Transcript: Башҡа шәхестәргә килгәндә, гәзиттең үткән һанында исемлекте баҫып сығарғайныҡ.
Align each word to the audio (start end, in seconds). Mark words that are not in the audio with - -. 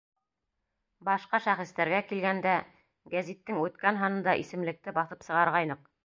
Башҡа 1.09 1.39
шәхестәргә 1.47 1.99
килгәндә, 2.11 2.53
гәзиттең 3.15 3.59
үткән 3.65 3.99
һанында 4.05 4.35
исемлекте 4.45 4.95
баҫып 4.97 5.27
сығарғайныҡ. 5.29 5.85